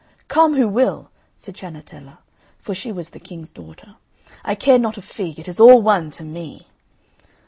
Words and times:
"Come 0.29 0.55
who 0.55 0.67
will!" 0.67 1.11
said 1.35 1.53
Ciannetella 1.53 2.17
(for 2.57 2.73
that 2.73 2.93
was 2.95 3.11
the 3.11 3.19
King's 3.19 3.51
daughter), 3.51 3.97
"I 4.43 4.55
care 4.55 4.79
not 4.79 4.97
a 4.97 5.01
fig 5.03 5.37
it 5.37 5.47
is 5.47 5.59
all 5.59 5.79
one 5.83 6.09
to 6.17 6.23
me." 6.23 6.65